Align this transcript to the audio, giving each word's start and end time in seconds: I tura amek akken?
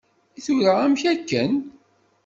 I 0.37 0.39
tura 0.45 0.71
amek 0.85 1.03
akken? 1.11 1.51